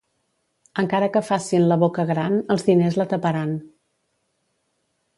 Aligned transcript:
Encara 0.83 1.09
que 1.17 1.21
facin 1.27 1.69
la 1.73 1.77
boca 1.85 2.07
gran, 2.13 2.39
els 2.57 2.67
diners 2.71 3.01
la 3.03 3.09
taparan. 3.15 3.55